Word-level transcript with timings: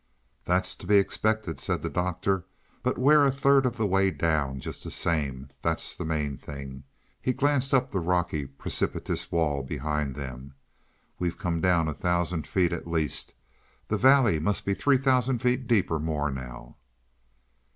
"That's 0.45 0.75
to 0.77 0.87
be 0.87 0.95
expected," 0.97 1.59
said 1.59 1.83
the 1.83 1.89
Doctor. 1.91 2.43
"But 2.81 2.97
we're 2.97 3.23
a 3.23 3.29
third 3.29 3.65
the 3.71 3.85
way 3.85 4.09
down, 4.09 4.59
just 4.59 4.83
the 4.83 4.89
same; 4.89 5.49
that's 5.61 5.95
the 5.95 6.05
main 6.05 6.37
thing." 6.37 6.85
He 7.21 7.33
glanced 7.33 7.71
up 7.71 7.91
the 7.91 7.99
rocky, 7.99 8.47
precipitous 8.47 9.31
wall 9.31 9.61
behind 9.61 10.15
them. 10.15 10.55
"We've 11.19 11.37
come 11.37 11.61
down 11.61 11.87
a 11.87 11.93
thousand 11.93 12.47
feet, 12.47 12.73
at 12.73 12.87
least. 12.87 13.35
The 13.89 13.97
valley 13.99 14.39
must 14.39 14.65
be 14.65 14.73
three 14.73 14.97
thousand 14.97 15.37
feet 15.39 15.67
deep 15.67 15.91
or 15.91 15.99
more 15.99 16.31
now." 16.31 16.77